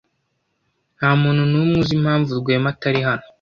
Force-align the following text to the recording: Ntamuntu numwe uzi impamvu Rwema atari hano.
Ntamuntu 0.97 1.41
numwe 1.51 1.73
uzi 1.81 1.93
impamvu 1.99 2.39
Rwema 2.39 2.67
atari 2.73 2.99
hano. 3.07 3.25